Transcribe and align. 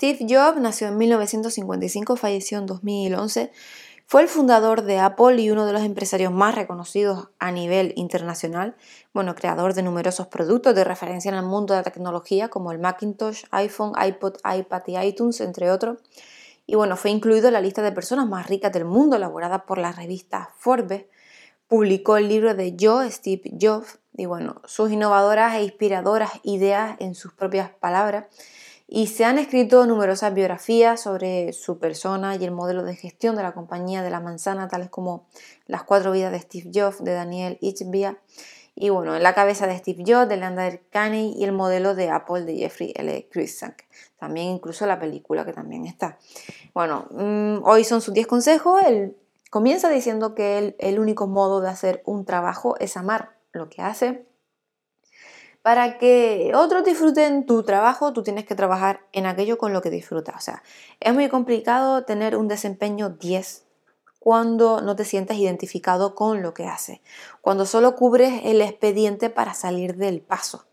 Steve 0.00 0.26
Jobs 0.26 0.58
nació 0.58 0.88
en 0.88 0.96
1955, 0.96 2.16
falleció 2.16 2.56
en 2.56 2.64
2011. 2.64 3.52
Fue 4.06 4.22
el 4.22 4.28
fundador 4.28 4.80
de 4.80 4.98
Apple 4.98 5.38
y 5.42 5.50
uno 5.50 5.66
de 5.66 5.74
los 5.74 5.82
empresarios 5.82 6.32
más 6.32 6.54
reconocidos 6.54 7.28
a 7.38 7.52
nivel 7.52 7.92
internacional. 7.96 8.76
Bueno, 9.12 9.34
creador 9.34 9.74
de 9.74 9.82
numerosos 9.82 10.26
productos 10.28 10.74
de 10.74 10.84
referencia 10.84 11.28
en 11.28 11.34
el 11.34 11.42
mundo 11.42 11.74
de 11.74 11.80
la 11.80 11.84
tecnología 11.84 12.48
como 12.48 12.72
el 12.72 12.78
Macintosh, 12.78 13.44
iPhone, 13.50 13.92
iPod, 14.02 14.36
iPad 14.42 14.82
y 14.86 14.96
iTunes, 14.96 15.42
entre 15.42 15.70
otros. 15.70 15.98
Y 16.64 16.76
bueno, 16.76 16.96
fue 16.96 17.10
incluido 17.10 17.48
en 17.48 17.52
la 17.52 17.60
lista 17.60 17.82
de 17.82 17.92
personas 17.92 18.26
más 18.26 18.48
ricas 18.48 18.72
del 18.72 18.86
mundo 18.86 19.16
elaborada 19.16 19.66
por 19.66 19.76
la 19.76 19.92
revista 19.92 20.54
Forbes. 20.56 21.04
Publicó 21.68 22.16
el 22.16 22.30
libro 22.30 22.54
de 22.54 22.74
Yo, 22.74 23.02
Steve 23.10 23.42
Jobs, 23.60 23.98
y 24.16 24.24
bueno, 24.24 24.62
sus 24.64 24.90
innovadoras 24.90 25.56
e 25.56 25.62
inspiradoras 25.62 26.30
ideas 26.42 26.96
en 27.00 27.14
sus 27.14 27.34
propias 27.34 27.68
palabras 27.68 28.24
y 28.92 29.06
se 29.06 29.24
han 29.24 29.38
escrito 29.38 29.86
numerosas 29.86 30.34
biografías 30.34 31.00
sobre 31.00 31.52
su 31.52 31.78
persona 31.78 32.34
y 32.34 32.44
el 32.44 32.50
modelo 32.50 32.82
de 32.82 32.96
gestión 32.96 33.36
de 33.36 33.42
la 33.44 33.52
compañía 33.52 34.02
de 34.02 34.10
la 34.10 34.18
manzana, 34.18 34.66
tales 34.66 34.90
como 34.90 35.28
Las 35.66 35.84
cuatro 35.84 36.10
vidas 36.10 36.32
de 36.32 36.40
Steve 36.40 36.70
Jobs 36.74 37.04
de 37.04 37.12
Daniel 37.12 37.56
Ichbia 37.60 38.18
y 38.74 38.88
bueno, 38.88 39.14
en 39.14 39.22
la 39.22 39.32
cabeza 39.32 39.68
de 39.68 39.78
Steve 39.78 40.02
Jobs 40.04 40.28
de 40.28 40.38
Leonard 40.38 40.80
Carney 40.90 41.34
y 41.36 41.44
el 41.44 41.52
modelo 41.52 41.94
de 41.94 42.10
Apple 42.10 42.42
de 42.42 42.56
Jeffrey 42.56 42.92
L. 42.96 43.28
Cruikshank. 43.30 43.76
También 44.18 44.48
incluso 44.48 44.84
la 44.86 44.98
película 44.98 45.44
que 45.44 45.52
también 45.52 45.86
está. 45.86 46.18
Bueno, 46.74 47.06
mm, 47.12 47.62
hoy 47.62 47.84
son 47.84 48.00
sus 48.00 48.12
10 48.12 48.26
consejos. 48.26 48.82
Él 48.84 49.16
comienza 49.50 49.88
diciendo 49.88 50.34
que 50.34 50.74
el 50.78 50.98
único 50.98 51.28
modo 51.28 51.60
de 51.60 51.68
hacer 51.68 52.02
un 52.06 52.24
trabajo 52.24 52.76
es 52.80 52.96
amar 52.96 53.36
lo 53.52 53.68
que 53.68 53.82
hace 53.82 54.29
para 55.62 55.98
que 55.98 56.52
otros 56.54 56.84
disfruten 56.84 57.44
tu 57.44 57.62
trabajo, 57.62 58.12
tú 58.12 58.22
tienes 58.22 58.46
que 58.46 58.54
trabajar 58.54 59.00
en 59.12 59.26
aquello 59.26 59.58
con 59.58 59.72
lo 59.72 59.82
que 59.82 59.90
disfrutas. 59.90 60.36
O 60.36 60.40
sea, 60.40 60.62
es 61.00 61.12
muy 61.12 61.28
complicado 61.28 62.04
tener 62.04 62.36
un 62.36 62.48
desempeño 62.48 63.10
10 63.10 63.66
cuando 64.18 64.80
no 64.82 64.96
te 64.96 65.04
sientes 65.04 65.38
identificado 65.38 66.14
con 66.14 66.42
lo 66.42 66.54
que 66.54 66.66
haces, 66.66 67.00
cuando 67.40 67.66
solo 67.66 67.96
cubres 67.96 68.42
el 68.44 68.60
expediente 68.60 69.30
para 69.30 69.54
salir 69.54 69.96
del 69.96 70.20
paso. 70.20 70.66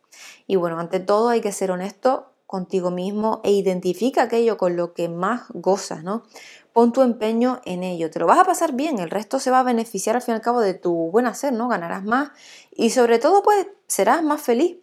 Y 0.48 0.58
bueno, 0.58 0.80
ante 0.80 1.00
todo 1.00 1.30
hay 1.30 1.42
que 1.42 1.52
ser 1.52 1.72
honesto 1.72 2.34
contigo 2.46 2.92
mismo 2.92 3.42
e 3.44 3.52
identifica 3.52 4.24
aquello 4.24 4.58
con 4.58 4.78
lo 4.78 4.94
que 4.94 5.10
más 5.10 5.44
gozas, 5.50 6.04
¿no? 6.04 6.24
Pon 6.72 6.94
tu 6.94 7.02
empeño 7.02 7.62
en 7.66 7.84
ello, 7.84 8.10
te 8.10 8.20
lo 8.20 8.26
vas 8.26 8.40
a 8.40 8.46
pasar 8.46 8.74
bien, 8.74 9.00
el 9.00 9.10
resto 9.10 9.40
se 9.40 9.52
va 9.52 9.60
a 9.60 9.64
beneficiar 9.64 10.16
al 10.16 10.22
fin 10.22 10.34
y 10.34 10.36
al 10.36 10.42
cabo 10.42 10.62
de 10.62 10.74
tu 10.74 11.12
buen 11.12 11.26
hacer, 11.26 11.52
¿no? 11.52 11.68
Ganarás 11.68 12.04
más 12.04 12.32
y 12.72 12.92
sobre 12.92 13.20
todo 13.20 13.44
pues 13.44 13.68
serás 13.88 14.24
más 14.24 14.42
feliz. 14.42 14.78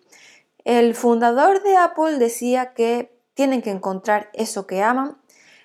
El 0.64 0.94
fundador 0.94 1.62
de 1.62 1.76
Apple 1.76 2.18
decía 2.18 2.72
que 2.72 3.14
tienen 3.34 3.62
que 3.62 3.70
encontrar 3.70 4.30
eso 4.32 4.66
que 4.66 4.82
aman. 4.82 5.18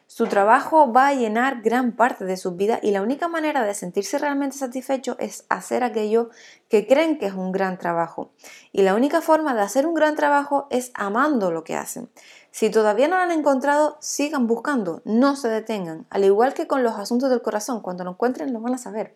Su 0.08 0.26
trabajo 0.26 0.92
va 0.92 1.10
a 1.10 1.14
llenar 1.14 1.62
gran 1.62 1.96
parte 1.96 2.26
de 2.26 2.36
su 2.36 2.56
vida 2.56 2.80
y 2.82 2.90
la 2.90 3.04
única 3.04 3.28
manera 3.28 3.64
de 3.64 3.76
sentirse 3.76 4.18
realmente 4.18 4.58
satisfecho 4.58 5.16
es 5.20 5.46
hacer 5.50 5.84
aquello 5.84 6.32
que 6.68 6.88
creen 6.88 7.20
que 7.20 7.28
es 7.28 7.34
un 7.34 7.52
gran 7.52 7.78
trabajo. 7.78 8.32
Y 8.72 8.82
la 8.82 8.96
única 8.96 9.22
forma 9.22 9.54
de 9.54 9.62
hacer 9.62 9.86
un 9.86 9.94
gran 9.94 10.16
trabajo 10.16 10.68
es 10.72 10.92
amando 10.96 11.52
lo 11.52 11.64
que 11.64 11.76
hacen. 11.76 12.10
Si 12.50 12.72
todavía 12.72 13.08
no 13.08 13.18
lo 13.18 13.22
han 13.22 13.32
encontrado, 13.32 13.98
sigan 14.02 14.48
buscando, 14.48 15.04
no 15.06 15.36
se 15.36 15.48
detengan, 15.48 16.08
al 16.10 16.26
igual 16.26 16.56
que 16.56 16.66
con 16.66 16.82
los 16.82 16.96
asuntos 16.96 17.30
del 17.30 17.44
corazón, 17.44 17.82
cuando 17.82 18.04
lo 18.04 18.12
encuentren 18.12 18.52
lo 18.52 18.62
van 18.62 18.74
a 18.74 18.80
saber. 18.80 19.16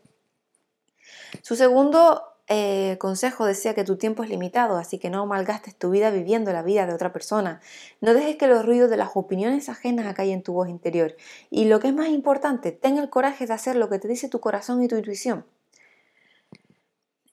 Su 1.42 1.56
segundo 1.56 2.33
eh, 2.48 2.98
consejo 3.00 3.46
decía 3.46 3.74
que 3.74 3.84
tu 3.84 3.98
tiempo 3.98 4.24
es 4.24 4.30
limitado, 4.30 4.78
así 4.78 5.00
que 5.00 5.10
no 5.10 5.26
malgastes 5.26 5.76
tu 5.76 5.90
vida 5.90 6.12
viviendo 6.12 6.52
la 6.52 6.62
vida 6.62 6.86
de 6.86 6.94
otra 6.94 7.14
persona. 7.14 7.62
No 8.02 8.14
dejes 8.14 8.36
que 8.36 8.48
los 8.48 8.66
ruidos 8.66 8.90
de 8.90 8.98
las 8.98 9.12
opiniones 9.16 9.70
ajenas 9.70 10.08
acallen 10.08 10.44
tu 10.44 10.54
voz 10.54 10.70
interior. 10.70 11.16
Y 11.50 11.66
lo 11.66 11.80
que 11.80 11.88
es 11.88 11.94
más 11.94 12.10
importante, 12.10 12.72
ten 12.72 12.98
el 12.98 13.10
coraje 13.10 13.48
de 13.48 13.54
hacer 13.54 13.76
lo 13.76 13.90
que 13.90 14.00
te 14.00 14.08
dice 14.08 14.30
tu 14.30 14.40
corazón 14.40 14.84
y 14.84 14.88
tu 14.88 14.98
intuición. 14.98 15.46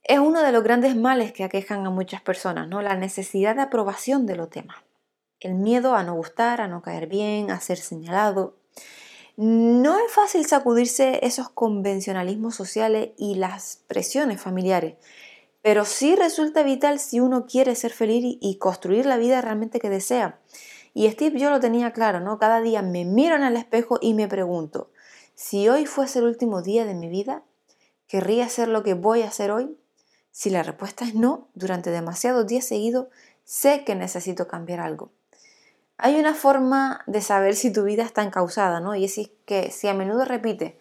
Es 0.03 0.19
uno 0.19 0.43
de 0.43 0.53
los 0.53 0.63
grandes 0.63 0.97
males 0.97 1.33
que 1.33 1.45
aquejan 1.45 1.87
a 1.87 1.91
muchas 1.91 2.23
personas, 2.23 2.69
¿no? 2.69 2.83
La 2.83 2.97
necesidad 2.97 3.55
de 3.57 3.63
aprobación 3.63 4.27
de 4.27 4.37
los 4.37 4.51
temas 4.51 4.77
el 5.41 5.55
miedo 5.55 5.95
a 5.95 6.05
no 6.05 6.15
gustar, 6.15 6.61
a 6.61 6.69
no 6.69 6.83
caer 6.83 7.07
bien, 7.07 7.51
a 7.51 7.61
ser 7.61 7.79
señalado. 7.79 8.60
No 9.43 9.99
es 9.99 10.13
fácil 10.13 10.45
sacudirse 10.45 11.21
esos 11.23 11.49
convencionalismos 11.49 12.55
sociales 12.55 13.13
y 13.17 13.37
las 13.37 13.79
presiones 13.87 14.39
familiares, 14.39 14.97
pero 15.63 15.87
sí 15.87 16.15
resulta 16.15 16.63
vital 16.63 16.99
si 16.99 17.21
uno 17.21 17.47
quiere 17.47 17.75
ser 17.75 17.91
feliz 17.91 18.37
y 18.39 18.59
construir 18.59 19.07
la 19.07 19.17
vida 19.17 19.41
realmente 19.41 19.81
que 19.81 19.89
desea. 19.89 20.39
Y 20.93 21.09
Steve 21.09 21.41
yo 21.41 21.49
lo 21.49 21.59
tenía 21.59 21.95
claro, 21.95 22.21
¿no? 22.21 22.39
Cada 22.39 22.61
día 22.61 22.83
me 22.83 23.07
miro 23.07 23.35
en 23.35 23.45
el 23.45 23.57
espejo 23.57 23.99
y 24.03 24.13
me 24.13 24.29
pregunto, 24.29 24.91
si 25.35 25.71
hoy 25.71 25.87
fuese 25.87 26.19
el 26.19 26.27
último 26.27 26.61
día 26.61 26.85
de 26.85 26.93
mi 26.93 27.09
vida, 27.09 27.43
¿querría 28.09 28.45
hacer 28.45 28.69
lo 28.69 28.83
que 28.83 28.93
voy 28.93 29.23
a 29.23 29.29
hacer 29.29 29.53
hoy? 29.53 29.75
Si 30.31 30.51
la 30.51 30.63
respuesta 30.63 31.07
es 31.07 31.15
no, 31.15 31.49
durante 31.55 31.91
demasiados 31.91 32.47
días 32.47 32.67
seguidos, 32.67 33.07
sé 33.45 33.85
que 33.87 33.95
necesito 33.95 34.47
cambiar 34.49 34.81
algo. 34.81 35.13
Hay 36.03 36.19
una 36.19 36.35
forma 36.35 37.03
de 37.07 37.21
saber 37.21 37.55
si 37.55 37.71
tu 37.71 37.85
vida 37.85 38.03
está 38.03 38.23
encausada, 38.23 38.81
¿no? 38.81 38.95
Y 38.95 39.05
es 39.05 39.21
que 39.45 39.71
si 39.71 39.87
a 39.87 39.93
menudo 39.93 40.25
repite, 40.25 40.81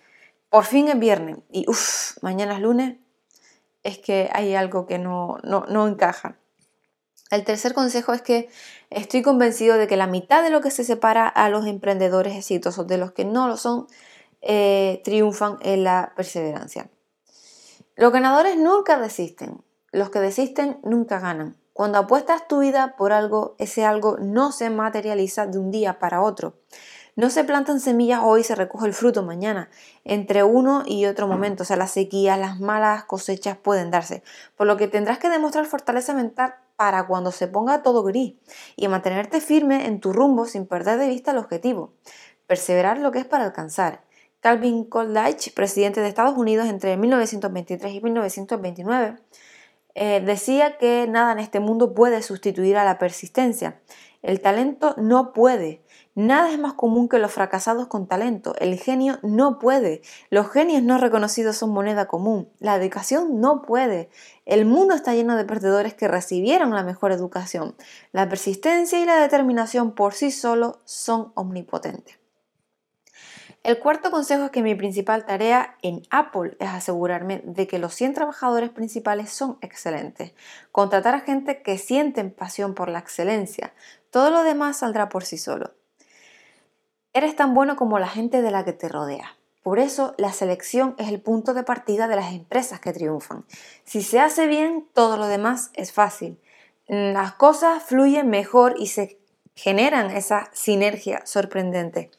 por 0.50 0.64
fin 0.64 0.88
es 0.88 0.98
viernes 0.98 1.40
y 1.52 1.66
uff, 1.68 2.18
mañana 2.22 2.56
es 2.56 2.62
lunes, 2.62 2.96
es 3.84 3.98
que 3.98 4.30
hay 4.32 4.56
algo 4.56 4.88
que 4.88 4.98
no, 4.98 5.38
no, 5.44 5.88
encaja. 5.88 6.38
El 7.32 7.44
tercer 7.44 7.74
consejo 7.74 8.14
es 8.14 8.22
que 8.22 8.50
estoy 8.90 9.22
convencido 9.22 9.78
de 9.78 9.88
que 9.88 9.98
la 9.98 10.08
mitad 10.08 10.42
de 10.42 10.52
lo 10.52 10.62
que 10.62 10.72
se 10.72 10.86
separa 10.86 11.28
a 11.28 11.50
los 11.50 11.68
emprendedores 11.68 12.38
exitosos 12.38 12.88
de 12.88 12.98
los 12.98 13.12
que 13.12 13.26
no 13.26 13.50
lo 13.50 13.58
son, 13.58 13.88
eh, 14.42 15.02
triunfan 15.04 15.58
en 15.62 15.84
la 15.84 16.14
perseverancia. 16.16 16.90
Los 17.98 18.14
ganadores 18.14 18.56
nunca 18.56 18.98
desisten, 18.98 19.62
los 19.92 20.12
que 20.12 20.20
desisten 20.20 20.80
nunca 20.84 21.20
ganan. 21.20 21.59
Cuando 21.80 21.98
apuestas 21.98 22.46
tu 22.46 22.60
vida 22.60 22.98
por 22.98 23.14
algo, 23.14 23.56
ese 23.58 23.86
algo 23.86 24.18
no 24.20 24.52
se 24.52 24.70
materializa 24.70 25.48
de 25.48 25.60
un 25.60 25.72
día 25.72 25.98
para 25.98 26.22
otro. 26.22 26.56
No 27.16 27.30
se 27.30 27.46
plantan 27.46 27.80
semillas 27.80 28.20
hoy 28.22 28.42
y 28.42 28.44
se 28.44 28.54
recoge 28.54 28.86
el 28.86 28.94
fruto 28.94 29.24
mañana, 29.24 29.70
entre 30.04 30.44
uno 30.44 30.84
y 30.86 31.06
otro 31.06 31.26
momento. 31.26 31.64
O 31.64 31.66
sea, 31.66 31.78
las 31.78 31.92
sequías, 31.92 32.38
las 32.38 32.60
malas 32.60 33.06
cosechas 33.06 33.56
pueden 33.56 33.92
darse. 33.92 34.24
Por 34.58 34.68
lo 34.68 34.76
que 34.76 34.90
tendrás 34.90 35.20
que 35.20 35.30
demostrar 35.30 35.68
fortaleza 35.68 36.14
mental 36.14 36.56
para 36.76 37.08
cuando 37.08 37.32
se 37.32 37.48
ponga 37.48 37.82
todo 37.82 38.04
gris 38.04 38.36
y 38.76 38.90
mantenerte 38.90 39.40
firme 39.40 39.86
en 39.86 40.02
tu 40.02 40.12
rumbo 40.12 40.44
sin 40.48 40.68
perder 40.68 41.00
de 41.00 41.08
vista 41.08 41.32
el 41.32 41.38
objetivo. 41.38 41.94
Perseverar 42.46 42.98
lo 42.98 43.14
que 43.14 43.20
es 43.20 43.26
para 43.26 43.46
alcanzar. 43.46 44.02
Calvin 44.42 44.84
Coolidge, 44.84 45.54
presidente 45.54 46.02
de 46.02 46.10
Estados 46.10 46.38
Unidos 46.38 46.68
entre 46.68 46.98
1923 46.98 47.94
y 47.94 48.02
1929, 48.02 49.16
eh, 49.96 50.22
decía 50.26 50.78
que 50.78 51.08
nada 51.08 51.32
en 51.32 51.40
este 51.40 51.60
mundo 51.60 51.94
puede 51.94 52.22
sustituir 52.22 52.78
a 52.78 52.86
la 52.86 52.98
persistencia. 52.98 53.80
El 54.22 54.42
talento 54.42 54.96
no 54.98 55.34
puede. 55.34 55.82
Nada 56.16 56.52
es 56.52 56.60
más 56.60 56.74
común 56.74 57.08
que 57.08 57.20
los 57.20 57.32
fracasados 57.32 57.88
con 57.88 58.08
talento. 58.08 58.54
El 58.60 58.78
genio 58.78 59.20
no 59.24 59.58
puede. 59.58 60.02
Los 60.30 60.50
genios 60.52 60.84
no 60.84 60.98
reconocidos 60.98 61.56
son 61.56 61.70
moneda 61.70 62.08
común. 62.08 62.50
La 62.60 62.76
educación 62.76 63.40
no 63.40 63.62
puede. 63.62 64.10
El 64.46 64.66
mundo 64.66 64.96
está 64.96 65.14
lleno 65.14 65.38
de 65.38 65.46
perdedores 65.46 65.94
que 65.94 66.10
recibieron 66.10 66.72
la 66.72 66.84
mejor 66.84 67.14
educación. 67.14 67.76
La 68.12 68.28
persistencia 68.28 69.00
y 69.00 69.06
la 69.06 69.22
determinación 69.22 69.94
por 69.96 70.14
sí 70.14 70.32
solo 70.32 70.80
son 70.84 71.32
omnipotentes. 71.36 72.19
El 73.70 73.78
cuarto 73.78 74.10
consejo 74.10 74.46
es 74.46 74.50
que 74.50 74.64
mi 74.64 74.74
principal 74.74 75.28
tarea 75.28 75.78
en 75.84 76.02
Apple 76.10 76.58
es 76.60 76.70
asegurarme 76.70 77.44
de 77.46 77.68
que 77.68 77.78
los 77.78 77.94
100 77.94 78.16
trabajadores 78.16 78.72
principales 78.72 79.30
son 79.30 79.60
excelentes. 79.62 80.34
Contratar 80.72 81.14
a 81.14 81.20
gente 81.20 81.62
que 81.62 81.78
sienten 81.78 82.32
pasión 82.32 82.74
por 82.74 82.90
la 82.90 82.98
excelencia. 82.98 83.72
Todo 84.10 84.32
lo 84.32 84.42
demás 84.42 84.78
saldrá 84.78 85.08
por 85.08 85.24
sí 85.24 85.38
solo. 85.38 85.76
Eres 87.14 87.36
tan 87.36 87.54
bueno 87.54 87.76
como 87.76 88.00
la 88.00 88.08
gente 88.08 88.42
de 88.42 88.50
la 88.50 88.66
que 88.66 88.74
te 88.74 88.90
rodea. 88.90 89.38
Por 89.62 89.78
eso 89.78 90.16
la 90.18 90.34
selección 90.34 90.96
es 90.98 91.10
el 91.10 91.22
punto 91.22 91.54
de 91.54 91.62
partida 91.62 92.08
de 92.08 92.16
las 92.16 92.34
empresas 92.34 92.80
que 92.80 92.92
triunfan. 92.92 93.46
Si 93.84 94.02
se 94.02 94.20
hace 94.20 94.48
bien, 94.48 94.88
todo 94.94 95.16
lo 95.16 95.28
demás 95.28 95.70
es 95.76 95.92
fácil. 95.92 96.40
Las 96.88 97.34
cosas 97.34 97.84
fluyen 97.84 98.32
mejor 98.32 98.74
y 98.80 98.88
se 98.88 99.20
generan 99.60 100.10
esa 100.10 100.50
sinergia 100.54 101.22
sorprendente. 101.26 102.12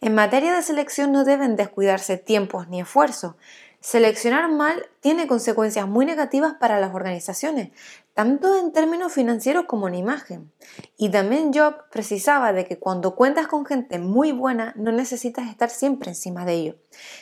En 0.00 0.14
materia 0.14 0.54
de 0.54 0.62
selección 0.62 1.10
no 1.10 1.24
deben 1.24 1.56
descuidarse 1.56 2.18
tiempos 2.18 2.68
ni 2.68 2.80
esfuerzos. 2.80 3.34
Seleccionar 3.80 4.50
mal 4.50 4.90
tiene 5.00 5.26
consecuencias 5.26 5.86
muy 5.86 6.04
negativas 6.04 6.54
para 6.54 6.80
las 6.80 6.94
organizaciones, 6.94 7.70
tanto 8.14 8.58
en 8.58 8.72
términos 8.72 9.12
financieros 9.12 9.66
como 9.66 9.88
en 9.88 9.94
imagen. 9.94 10.52
Y 10.96 11.10
también 11.10 11.52
Job 11.54 11.88
precisaba 11.90 12.52
de 12.52 12.66
que 12.66 12.78
cuando 12.78 13.14
cuentas 13.14 13.46
con 13.46 13.64
gente 13.64 13.98
muy 13.98 14.32
buena 14.32 14.74
no 14.76 14.92
necesitas 14.92 15.48
estar 15.48 15.70
siempre 15.70 16.10
encima 16.10 16.44
de 16.44 16.52
ellos. 16.54 16.76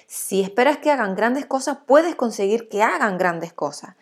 Si 0.06 0.40
esperas 0.40 0.78
que 0.78 0.90
hagan 0.90 1.14
grandes 1.14 1.46
cosas, 1.46 1.78
puedes 1.86 2.14
conseguir 2.14 2.68
que 2.68 2.82
hagan 2.82 3.18
grandes 3.18 3.52
cosas. 3.52 3.94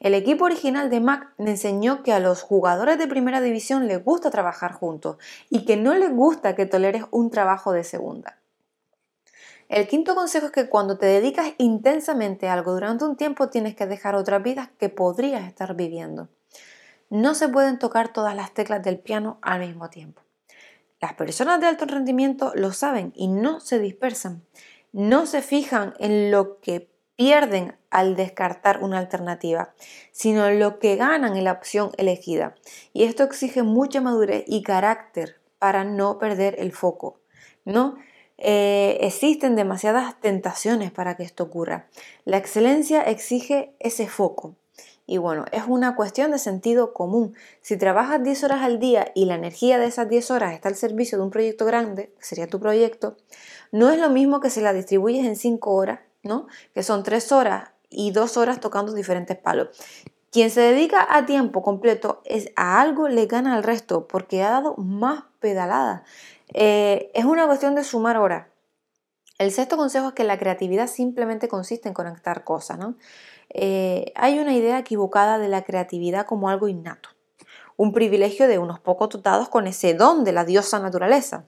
El 0.00 0.14
equipo 0.14 0.46
original 0.46 0.88
de 0.88 0.98
Mac 0.98 1.34
me 1.36 1.50
enseñó 1.50 2.02
que 2.02 2.14
a 2.14 2.20
los 2.20 2.40
jugadores 2.40 2.98
de 2.98 3.06
primera 3.06 3.42
división 3.42 3.86
les 3.86 4.02
gusta 4.02 4.30
trabajar 4.30 4.72
juntos 4.72 5.18
y 5.50 5.66
que 5.66 5.76
no 5.76 5.94
les 5.94 6.10
gusta 6.10 6.54
que 6.54 6.64
toleres 6.64 7.04
un 7.10 7.30
trabajo 7.30 7.72
de 7.72 7.84
segunda. 7.84 8.38
El 9.68 9.86
quinto 9.86 10.14
consejo 10.14 10.46
es 10.46 10.52
que 10.52 10.70
cuando 10.70 10.96
te 10.96 11.04
dedicas 11.04 11.52
intensamente 11.58 12.48
a 12.48 12.54
algo 12.54 12.72
durante 12.72 13.04
un 13.04 13.14
tiempo 13.14 13.50
tienes 13.50 13.76
que 13.76 13.86
dejar 13.86 14.14
otras 14.14 14.42
vidas 14.42 14.70
que 14.78 14.88
podrías 14.88 15.46
estar 15.46 15.76
viviendo. 15.76 16.28
No 17.10 17.34
se 17.34 17.48
pueden 17.48 17.78
tocar 17.78 18.10
todas 18.10 18.34
las 18.34 18.54
teclas 18.54 18.82
del 18.82 18.98
piano 18.98 19.38
al 19.42 19.60
mismo 19.60 19.90
tiempo. 19.90 20.22
Las 20.98 21.12
personas 21.12 21.60
de 21.60 21.66
alto 21.66 21.84
rendimiento 21.84 22.52
lo 22.54 22.72
saben 22.72 23.12
y 23.14 23.28
no 23.28 23.60
se 23.60 23.78
dispersan. 23.78 24.42
No 24.92 25.26
se 25.26 25.42
fijan 25.42 25.92
en 25.98 26.30
lo 26.30 26.58
que 26.60 26.90
pierden 27.20 27.76
al 27.90 28.16
descartar 28.16 28.82
una 28.82 28.96
alternativa, 28.96 29.74
sino 30.10 30.50
lo 30.52 30.78
que 30.78 30.96
ganan 30.96 31.36
en 31.36 31.44
la 31.44 31.52
opción 31.52 31.90
elegida. 31.98 32.54
Y 32.94 33.04
esto 33.04 33.24
exige 33.24 33.62
mucha 33.62 34.00
madurez 34.00 34.44
y 34.46 34.62
carácter 34.62 35.36
para 35.58 35.84
no 35.84 36.18
perder 36.18 36.54
el 36.58 36.72
foco, 36.72 37.20
¿no? 37.66 37.96
Eh, 38.38 38.96
existen 39.02 39.54
demasiadas 39.54 40.18
tentaciones 40.18 40.92
para 40.92 41.18
que 41.18 41.24
esto 41.24 41.44
ocurra. 41.44 41.90
La 42.24 42.38
excelencia 42.38 43.02
exige 43.02 43.74
ese 43.80 44.08
foco. 44.08 44.54
Y 45.06 45.18
bueno, 45.18 45.44
es 45.52 45.64
una 45.66 45.96
cuestión 45.96 46.30
de 46.30 46.38
sentido 46.38 46.94
común. 46.94 47.34
Si 47.60 47.76
trabajas 47.76 48.22
10 48.22 48.44
horas 48.44 48.62
al 48.62 48.78
día 48.78 49.12
y 49.14 49.26
la 49.26 49.34
energía 49.34 49.78
de 49.78 49.84
esas 49.84 50.08
10 50.08 50.30
horas 50.30 50.54
está 50.54 50.70
al 50.70 50.74
servicio 50.74 51.18
de 51.18 51.24
un 51.24 51.30
proyecto 51.30 51.66
grande, 51.66 52.14
que 52.18 52.24
sería 52.24 52.46
tu 52.46 52.60
proyecto, 52.60 53.18
no 53.72 53.90
es 53.90 53.98
lo 53.98 54.08
mismo 54.08 54.40
que 54.40 54.48
si 54.48 54.62
la 54.62 54.72
distribuyes 54.72 55.26
en 55.26 55.36
5 55.36 55.70
horas, 55.70 56.00
¿no? 56.22 56.46
Que 56.74 56.82
son 56.82 57.02
3 57.02 57.32
horas 57.32 57.70
y 57.88 58.12
2 58.12 58.36
horas 58.36 58.60
tocando 58.60 58.92
diferentes 58.92 59.36
palos. 59.36 59.68
Quien 60.30 60.50
se 60.50 60.60
dedica 60.60 61.06
a 61.10 61.26
tiempo 61.26 61.62
completo 61.62 62.22
es 62.24 62.52
a 62.54 62.80
algo 62.80 63.08
le 63.08 63.26
gana 63.26 63.56
al 63.56 63.64
resto 63.64 64.06
porque 64.06 64.42
ha 64.42 64.50
dado 64.50 64.76
más 64.76 65.24
pedalada. 65.40 66.04
Eh, 66.54 67.10
es 67.14 67.24
una 67.24 67.46
cuestión 67.46 67.74
de 67.74 67.82
sumar 67.82 68.16
horas. 68.16 68.46
El 69.38 69.50
sexto 69.52 69.76
consejo 69.76 70.08
es 70.08 70.14
que 70.14 70.22
la 70.22 70.38
creatividad 70.38 70.86
simplemente 70.86 71.48
consiste 71.48 71.88
en 71.88 71.94
conectar 71.94 72.44
cosas. 72.44 72.78
¿no? 72.78 72.94
Eh, 73.48 74.12
hay 74.14 74.38
una 74.38 74.54
idea 74.54 74.78
equivocada 74.78 75.38
de 75.38 75.48
la 75.48 75.62
creatividad 75.62 76.26
como 76.26 76.48
algo 76.48 76.68
innato, 76.68 77.08
un 77.76 77.92
privilegio 77.92 78.46
de 78.46 78.58
unos 78.58 78.78
pocos 78.78 79.08
dotados 79.08 79.48
con 79.48 79.66
ese 79.66 79.94
don 79.94 80.22
de 80.22 80.32
la 80.32 80.44
diosa 80.44 80.78
naturaleza. 80.78 81.46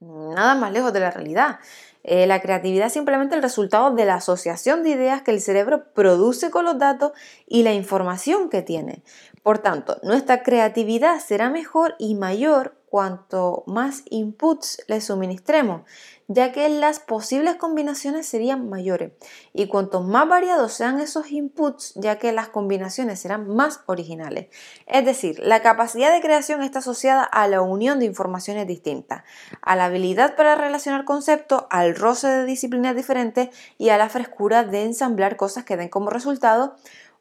Nada 0.00 0.54
más 0.54 0.72
lejos 0.72 0.92
de 0.92 1.00
la 1.00 1.10
realidad. 1.10 1.60
Eh, 2.02 2.26
la 2.26 2.40
creatividad 2.40 2.86
es 2.86 2.92
simplemente 2.92 3.34
el 3.34 3.42
resultado 3.42 3.90
de 3.90 4.04
la 4.04 4.14
asociación 4.16 4.82
de 4.82 4.90
ideas 4.90 5.22
que 5.22 5.30
el 5.30 5.40
cerebro 5.40 5.92
produce 5.92 6.50
con 6.50 6.64
los 6.64 6.78
datos 6.78 7.12
y 7.46 7.62
la 7.62 7.74
información 7.74 8.48
que 8.48 8.62
tiene. 8.62 9.02
Por 9.42 9.58
tanto, 9.58 9.98
nuestra 10.02 10.42
creatividad 10.42 11.20
será 11.20 11.50
mejor 11.50 11.94
y 11.98 12.14
mayor 12.14 12.79
cuanto 12.90 13.62
más 13.66 14.02
inputs 14.10 14.82
le 14.88 15.00
suministremos, 15.00 15.82
ya 16.26 16.50
que 16.50 16.68
las 16.68 16.98
posibles 16.98 17.54
combinaciones 17.54 18.26
serían 18.26 18.68
mayores. 18.68 19.12
Y 19.52 19.68
cuanto 19.68 20.02
más 20.02 20.28
variados 20.28 20.72
sean 20.72 20.98
esos 21.00 21.30
inputs, 21.30 21.94
ya 21.94 22.18
que 22.18 22.32
las 22.32 22.48
combinaciones 22.48 23.20
serán 23.20 23.48
más 23.48 23.80
originales. 23.86 24.48
Es 24.86 25.04
decir, 25.04 25.38
la 25.38 25.62
capacidad 25.62 26.12
de 26.12 26.20
creación 26.20 26.62
está 26.62 26.80
asociada 26.80 27.22
a 27.22 27.46
la 27.46 27.62
unión 27.62 28.00
de 28.00 28.06
informaciones 28.06 28.66
distintas, 28.66 29.22
a 29.62 29.76
la 29.76 29.84
habilidad 29.84 30.34
para 30.34 30.56
relacionar 30.56 31.04
conceptos, 31.04 31.64
al 31.70 31.94
roce 31.94 32.26
de 32.26 32.44
disciplinas 32.44 32.96
diferentes 32.96 33.50
y 33.78 33.90
a 33.90 33.98
la 33.98 34.08
frescura 34.08 34.64
de 34.64 34.82
ensamblar 34.82 35.36
cosas 35.36 35.64
que 35.64 35.76
den 35.76 35.88
como 35.88 36.10
resultado 36.10 36.74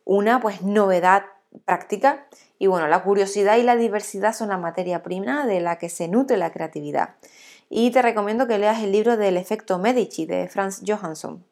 una 0.04 0.42
pues 0.42 0.63
novedad 0.63 1.25
práctica 1.66 2.25
y 2.59 2.67
bueno, 2.67 2.88
la 2.89 3.01
curiosidad 3.03 3.57
y 3.57 3.63
la 3.63 3.77
diversidad 3.77 4.35
son 4.35 4.50
la 4.50 4.57
materia 4.57 5.01
prima 5.01 5.47
de 5.47 5.61
la 5.61 5.77
que 5.77 5.88
se 5.88 6.09
nutre 6.09 6.35
la 6.35 6.51
creatividad. 6.51 7.15
Y 7.69 7.91
te 7.91 8.01
recomiendo 8.01 8.47
que 8.47 8.59
leas 8.59 8.83
el 8.83 8.91
libro 8.91 9.15
del 9.15 9.38
efecto 9.38 9.79
Medici 9.79 10.25
de 10.25 10.50
Franz 10.50 10.81
Johansson. 10.85 11.45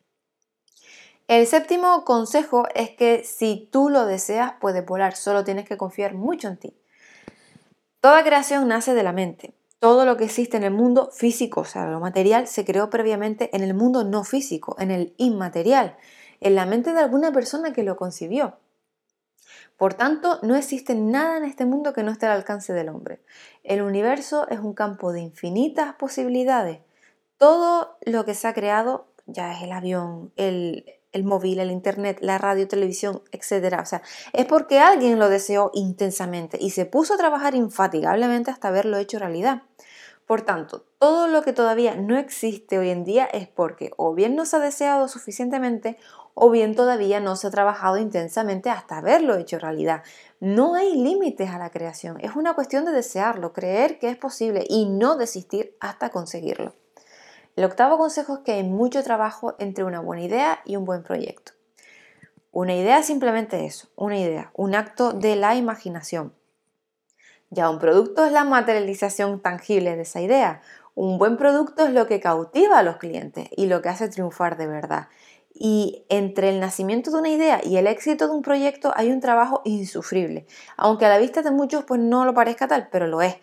El 1.29 1.47
séptimo 1.47 2.03
consejo 2.03 2.67
es 2.75 2.89
que 2.89 3.23
si 3.23 3.69
tú 3.71 3.89
lo 3.89 4.05
deseas 4.05 4.53
puedes 4.59 4.85
volar, 4.85 5.15
solo 5.15 5.45
tienes 5.45 5.65
que 5.65 5.77
confiar 5.77 6.13
mucho 6.13 6.49
en 6.49 6.57
ti. 6.57 6.73
Toda 8.01 8.23
creación 8.23 8.67
nace 8.67 8.93
de 8.93 9.03
la 9.03 9.13
mente. 9.13 9.53
Todo 9.79 10.05
lo 10.05 10.17
que 10.17 10.25
existe 10.25 10.57
en 10.57 10.63
el 10.63 10.71
mundo 10.71 11.09
físico, 11.13 11.61
o 11.61 11.65
sea, 11.65 11.85
lo 11.87 11.99
material, 11.99 12.47
se 12.47 12.65
creó 12.65 12.89
previamente 12.89 13.55
en 13.55 13.63
el 13.63 13.73
mundo 13.73 14.03
no 14.03 14.23
físico, 14.23 14.75
en 14.79 14.91
el 14.91 15.13
inmaterial, 15.17 15.95
en 16.41 16.55
la 16.55 16.65
mente 16.65 16.93
de 16.93 16.99
alguna 16.99 17.31
persona 17.31 17.73
que 17.73 17.83
lo 17.83 17.95
concibió. 17.95 18.57
Por 19.77 19.93
tanto, 19.93 20.39
no 20.41 20.55
existe 20.55 20.95
nada 20.95 21.37
en 21.37 21.43
este 21.43 21.65
mundo 21.65 21.93
que 21.93 22.01
no 22.01 22.11
esté 22.11 22.25
al 22.25 22.31
alcance 22.31 22.73
del 22.73 22.89
hombre. 22.89 23.21
El 23.63 23.83
universo 23.83 24.47
es 24.49 24.59
un 24.59 24.73
campo 24.73 25.13
de 25.13 25.21
infinitas 25.21 25.93
posibilidades. 25.93 26.79
Todo 27.37 27.95
lo 28.03 28.25
que 28.25 28.33
se 28.33 28.47
ha 28.47 28.55
creado, 28.55 29.05
ya 29.27 29.53
es 29.53 29.61
el 29.61 29.71
avión, 29.71 30.33
el, 30.35 30.83
móvil, 31.23 31.59
el 31.59 31.69
internet, 31.69 32.17
la 32.21 32.39
radio, 32.39 32.67
televisión, 32.67 33.21
etc. 33.31 33.77
O 33.79 33.85
sea, 33.85 34.01
es 34.33 34.45
porque 34.45 34.79
alguien 34.79 35.19
lo 35.19 35.29
deseó 35.29 35.69
intensamente 35.75 36.57
y 36.59 36.71
se 36.71 36.87
puso 36.87 37.13
a 37.13 37.17
trabajar 37.17 37.53
infatigablemente 37.53 38.49
hasta 38.49 38.69
haberlo 38.69 38.97
hecho 38.97 39.19
realidad. 39.19 39.61
Por 40.25 40.41
tanto, 40.41 40.85
todo 40.99 41.27
lo 41.27 41.43
que 41.43 41.53
todavía 41.53 41.95
no 41.95 42.17
existe 42.17 42.79
hoy 42.79 42.89
en 42.89 43.03
día 43.03 43.25
es 43.25 43.47
porque 43.47 43.91
o 43.97 44.13
bien 44.13 44.35
no 44.35 44.45
se 44.45 44.55
ha 44.55 44.59
deseado 44.59 45.07
suficientemente 45.07 45.97
o 46.33 46.49
bien 46.49 46.75
todavía 46.75 47.19
no 47.19 47.35
se 47.35 47.47
ha 47.47 47.51
trabajado 47.51 47.97
intensamente 47.97 48.69
hasta 48.69 48.97
haberlo 48.97 49.35
hecho 49.35 49.59
realidad. 49.59 50.03
No 50.39 50.75
hay 50.75 50.95
límites 50.95 51.49
a 51.49 51.57
la 51.57 51.71
creación, 51.71 52.19
es 52.21 52.35
una 52.35 52.53
cuestión 52.53 52.85
de 52.85 52.91
desearlo, 52.91 53.53
creer 53.53 53.99
que 53.99 54.09
es 54.09 54.17
posible 54.17 54.63
y 54.69 54.85
no 54.85 55.17
desistir 55.17 55.75
hasta 55.79 56.09
conseguirlo. 56.09 56.75
El 57.55 57.63
octavo 57.63 57.97
consejo 57.97 58.35
es 58.35 58.39
que 58.41 58.53
hay 58.53 58.63
mucho 58.63 59.03
trabajo 59.03 59.55
entre 59.57 59.83
una 59.83 59.99
buena 59.99 60.23
idea 60.23 60.59
y 60.63 60.75
un 60.75 60.85
buen 60.85 61.01
proyecto. 61.01 61.53
Una 62.51 62.75
idea 62.75 62.99
es 62.99 63.07
simplemente 63.07 63.65
eso, 63.65 63.87
una 63.95 64.19
idea, 64.19 64.51
un 64.53 64.75
acto 64.75 65.11
de 65.13 65.35
la 65.35 65.55
imaginación. 65.55 66.33
Ya 67.49 67.69
un 67.69 67.79
producto 67.79 68.25
es 68.25 68.31
la 68.31 68.43
materialización 68.43 69.39
tangible 69.41 69.95
de 69.95 70.01
esa 70.01 70.21
idea. 70.21 70.61
Un 70.97 71.19
buen 71.19 71.37
producto 71.37 71.85
es 71.85 71.93
lo 71.93 72.07
que 72.07 72.19
cautiva 72.19 72.79
a 72.79 72.81
los 72.81 72.97
clientes 72.97 73.49
y 73.55 73.67
lo 73.67 73.83
que 73.83 73.89
hace 73.89 74.09
triunfar 74.09 74.57
de 74.57 74.65
verdad. 74.65 75.09
Y 75.53 76.07
entre 76.09 76.49
el 76.49 76.59
nacimiento 76.59 77.11
de 77.11 77.19
una 77.19 77.29
idea 77.29 77.61
y 77.63 77.77
el 77.77 77.85
éxito 77.85 78.27
de 78.27 78.33
un 78.33 78.41
proyecto 78.41 78.91
hay 78.95 79.11
un 79.11 79.19
trabajo 79.19 79.61
insufrible. 79.63 80.47
Aunque 80.75 81.05
a 81.05 81.09
la 81.09 81.19
vista 81.19 81.43
de 81.43 81.51
muchos 81.51 81.83
pues 81.83 82.01
no 82.01 82.25
lo 82.25 82.33
parezca 82.33 82.67
tal, 82.67 82.89
pero 82.91 83.05
lo 83.05 83.21
es. 83.21 83.35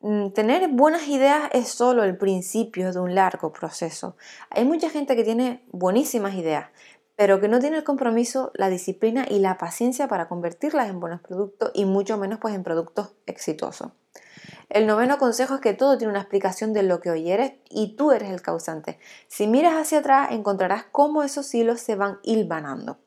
Mm, 0.00 0.30
tener 0.30 0.66
buenas 0.70 1.06
ideas 1.06 1.48
es 1.52 1.68
solo 1.68 2.02
el 2.02 2.18
principio 2.18 2.92
de 2.92 2.98
un 2.98 3.14
largo 3.14 3.52
proceso. 3.52 4.16
Hay 4.50 4.64
mucha 4.64 4.90
gente 4.90 5.14
que 5.14 5.22
tiene 5.22 5.62
buenísimas 5.70 6.34
ideas, 6.34 6.66
pero 7.14 7.40
que 7.40 7.46
no 7.46 7.60
tiene 7.60 7.76
el 7.76 7.84
compromiso, 7.84 8.50
la 8.54 8.70
disciplina 8.70 9.24
y 9.30 9.38
la 9.38 9.56
paciencia 9.56 10.08
para 10.08 10.26
convertirlas 10.26 10.90
en 10.90 10.98
buenos 10.98 11.20
productos 11.20 11.70
y 11.74 11.84
mucho 11.84 12.18
menos 12.18 12.40
pues 12.40 12.56
en 12.56 12.64
productos 12.64 13.14
exitosos. 13.26 13.92
El 14.68 14.86
noveno 14.86 15.16
consejo 15.16 15.54
es 15.54 15.60
que 15.62 15.72
todo 15.72 15.96
tiene 15.96 16.10
una 16.10 16.20
explicación 16.20 16.74
de 16.74 16.82
lo 16.82 17.00
que 17.00 17.10
hoy 17.10 17.30
eres 17.30 17.52
y 17.70 17.96
tú 17.96 18.12
eres 18.12 18.30
el 18.30 18.42
causante. 18.42 18.98
Si 19.26 19.46
miras 19.46 19.74
hacia 19.74 20.00
atrás 20.00 20.28
encontrarás 20.30 20.84
cómo 20.92 21.22
esos 21.22 21.54
hilos 21.54 21.80
se 21.80 21.96
van 21.96 22.18
hilvanando. 22.22 22.98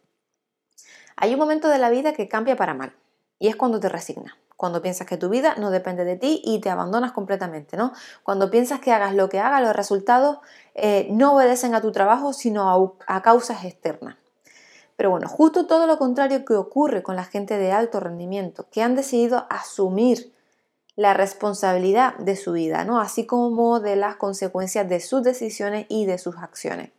Hay 1.16 1.34
un 1.34 1.40
momento 1.40 1.70
de 1.70 1.78
la 1.78 1.92
vida 1.92 2.14
que 2.14 2.28
cambia 2.28 2.56
para 2.56 2.74
mal 2.74 2.96
y 3.38 3.48
es 3.48 3.56
cuando 3.56 3.80
te 3.80 3.90
resignas, 3.90 4.34
cuando 4.58 4.82
piensas 4.82 5.06
que 5.06 5.18
tu 5.18 5.30
vida 5.30 5.54
no 5.58 5.70
depende 5.70 6.04
de 6.04 6.16
ti 6.16 6.42
y 6.44 6.62
te 6.62 6.72
abandonas 6.72 7.12
completamente, 7.12 7.78
¿no? 7.78 7.94
Cuando 8.24 8.50
piensas 8.50 8.80
que 8.80 8.92
hagas 8.92 9.14
lo 9.14 9.30
que 9.30 9.40
hagas, 9.40 9.62
los 9.62 9.76
resultados 9.76 10.40
eh, 10.74 11.10
no 11.12 11.36
obedecen 11.36 11.76
a 11.76 11.82
tu 11.82 11.92
trabajo, 11.92 12.34
sino 12.34 12.98
a 13.06 13.22
causas 13.22 13.66
externas. 13.66 14.18
Pero 14.96 15.12
bueno, 15.12 15.28
justo 15.28 15.68
todo 15.68 15.86
lo 15.86 16.00
contrario 16.00 16.44
que 16.44 16.56
ocurre 16.56 17.04
con 17.04 17.16
la 17.16 17.24
gente 17.24 17.60
de 17.60 17.72
alto 17.72 18.00
rendimiento, 18.00 18.68
que 18.72 18.82
han 18.82 18.96
decidido 18.96 19.46
asumir 19.50 20.34
la 20.96 21.14
responsabilidad 21.14 22.16
de 22.18 22.36
su 22.36 22.52
vida, 22.52 22.84
¿no? 22.84 23.00
así 23.00 23.26
como 23.26 23.80
de 23.80 23.96
las 23.96 24.18
consecuencias 24.18 24.88
de 24.90 25.00
sus 25.00 25.24
decisiones 25.24 25.86
y 25.90 26.06
de 26.06 26.18
sus 26.18 26.38
acciones. 26.38 26.92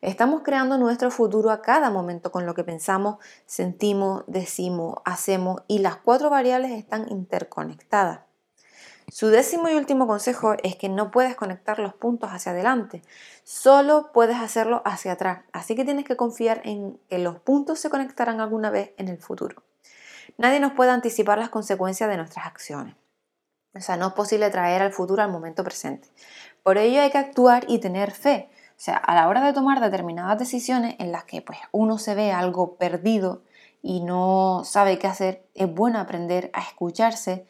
Estamos 0.00 0.42
creando 0.42 0.78
nuestro 0.78 1.10
futuro 1.10 1.50
a 1.50 1.60
cada 1.60 1.90
momento 1.90 2.32
con 2.32 2.46
lo 2.46 2.54
que 2.54 2.64
pensamos, 2.64 3.16
sentimos, 3.46 4.24
decimos, 4.26 4.96
hacemos 5.04 5.62
y 5.66 5.80
las 5.80 5.96
cuatro 5.96 6.30
variables 6.30 6.70
están 6.70 7.10
interconectadas. 7.10 8.20
Su 9.10 9.26
décimo 9.26 9.68
y 9.68 9.74
último 9.74 10.06
consejo 10.06 10.54
es 10.62 10.76
que 10.76 10.88
no 10.88 11.10
puedes 11.10 11.34
conectar 11.34 11.80
los 11.80 11.92
puntos 11.94 12.30
hacia 12.30 12.52
adelante, 12.52 13.02
solo 13.42 14.12
puedes 14.12 14.36
hacerlo 14.36 14.82
hacia 14.84 15.12
atrás, 15.12 15.40
así 15.52 15.74
que 15.74 15.84
tienes 15.84 16.04
que 16.04 16.16
confiar 16.16 16.62
en 16.64 16.98
que 17.08 17.18
los 17.18 17.40
puntos 17.40 17.80
se 17.80 17.90
conectarán 17.90 18.40
alguna 18.40 18.70
vez 18.70 18.92
en 18.98 19.08
el 19.08 19.18
futuro. 19.18 19.64
Nadie 20.38 20.60
nos 20.60 20.72
puede 20.72 20.92
anticipar 20.92 21.38
las 21.38 21.48
consecuencias 21.48 22.08
de 22.08 22.16
nuestras 22.16 22.46
acciones. 22.46 22.94
O 23.74 23.80
sea, 23.80 23.96
no 23.96 24.08
es 24.08 24.12
posible 24.14 24.50
traer 24.50 24.82
al 24.82 24.92
futuro 24.92 25.22
al 25.22 25.30
momento 25.30 25.62
presente. 25.62 26.08
Por 26.62 26.78
ello 26.78 27.02
hay 27.02 27.10
que 27.10 27.18
actuar 27.18 27.64
y 27.68 27.78
tener 27.78 28.10
fe. 28.10 28.50
O 28.70 28.82
sea, 28.82 28.96
a 28.96 29.14
la 29.14 29.28
hora 29.28 29.44
de 29.44 29.52
tomar 29.52 29.80
determinadas 29.80 30.38
decisiones 30.38 30.96
en 30.98 31.12
las 31.12 31.24
que 31.24 31.42
pues, 31.42 31.58
uno 31.70 31.98
se 31.98 32.14
ve 32.14 32.32
algo 32.32 32.76
perdido 32.76 33.42
y 33.82 34.00
no 34.00 34.62
sabe 34.64 34.98
qué 34.98 35.06
hacer, 35.06 35.46
es 35.54 35.72
bueno 35.72 35.98
aprender 35.98 36.50
a 36.52 36.60
escucharse 36.60 37.46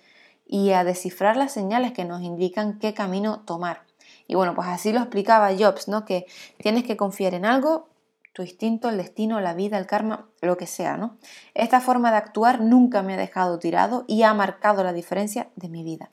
y 0.47 0.73
a 0.73 0.85
descifrar 0.85 1.37
las 1.37 1.53
señales 1.53 1.93
que 1.93 2.05
nos 2.05 2.23
indican 2.23 2.79
qué 2.79 2.95
camino 2.95 3.41
tomar. 3.41 3.85
Y 4.27 4.35
bueno, 4.35 4.55
pues 4.55 4.69
así 4.69 4.93
lo 4.93 5.01
explicaba 5.01 5.51
Jobs, 5.57 5.89
¿no? 5.89 6.05
Que 6.05 6.27
tienes 6.59 6.85
que 6.85 6.97
confiar 6.97 7.35
en 7.35 7.45
algo, 7.45 7.90
tu 8.33 8.43
instinto, 8.43 8.89
el 8.89 8.97
destino, 8.97 9.41
la 9.41 9.55
vida, 9.55 9.79
el 9.79 9.87
karma, 9.87 10.29
lo 10.41 10.57
que 10.57 10.67
sea, 10.67 10.97
¿no? 10.97 11.19
Esta 11.55 11.81
forma 11.81 12.11
de 12.11 12.19
actuar 12.19 12.61
nunca 12.61 13.03
me 13.03 13.15
ha 13.15 13.17
dejado 13.17 13.59
tirado 13.59 14.05
y 14.07 14.23
ha 14.23 14.35
marcado 14.35 14.85
la 14.85 14.93
diferencia 14.93 15.51
de 15.57 15.69
mi 15.69 15.83
vida. 15.83 16.11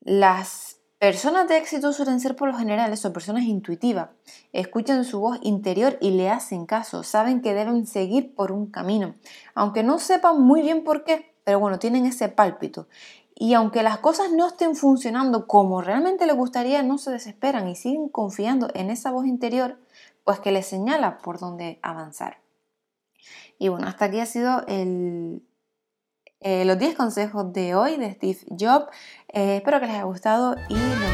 Las 0.00 0.76
personas 0.98 1.48
de 1.48 1.58
éxito 1.58 1.92
suelen 1.92 2.20
ser 2.20 2.36
por 2.36 2.48
lo 2.48 2.56
general 2.56 2.96
son 2.96 3.12
personas 3.12 3.44
intuitivas, 3.44 4.10
escuchan 4.52 5.04
su 5.04 5.20
voz 5.20 5.38
interior 5.42 5.98
y 6.00 6.12
le 6.12 6.30
hacen 6.30 6.66
caso, 6.66 7.02
saben 7.02 7.42
que 7.42 7.54
deben 7.54 7.86
seguir 7.86 8.34
por 8.34 8.52
un 8.52 8.70
camino, 8.70 9.14
aunque 9.54 9.82
no 9.82 9.98
sepan 9.98 10.40
muy 10.40 10.62
bien 10.62 10.84
por 10.84 11.04
qué, 11.04 11.34
pero 11.44 11.60
bueno, 11.60 11.78
tienen 11.78 12.06
ese 12.06 12.28
pálpito. 12.28 12.88
Y 13.38 13.52
aunque 13.52 13.82
las 13.82 13.98
cosas 13.98 14.32
no 14.32 14.46
estén 14.46 14.74
funcionando 14.74 15.46
como 15.46 15.82
realmente 15.82 16.24
les 16.24 16.34
gustaría, 16.34 16.82
no 16.82 16.96
se 16.96 17.10
desesperan 17.10 17.68
y 17.68 17.76
siguen 17.76 18.08
confiando 18.08 18.68
en 18.72 18.88
esa 18.88 19.10
voz 19.10 19.26
interior, 19.26 19.78
pues 20.26 20.40
que 20.40 20.50
les 20.50 20.66
señala 20.66 21.18
por 21.18 21.38
dónde 21.38 21.78
avanzar. 21.82 22.42
Y 23.60 23.68
bueno, 23.68 23.86
hasta 23.86 24.06
aquí 24.06 24.18
ha 24.18 24.26
sido 24.26 24.66
el, 24.66 25.46
eh, 26.40 26.64
los 26.64 26.78
10 26.78 26.96
consejos 26.96 27.52
de 27.52 27.76
hoy 27.76 27.96
de 27.96 28.12
Steve 28.12 28.40
Jobs. 28.58 28.88
Eh, 29.32 29.58
espero 29.58 29.78
que 29.78 29.86
les 29.86 29.94
haya 29.94 30.04
gustado 30.04 30.56
y. 30.68 31.05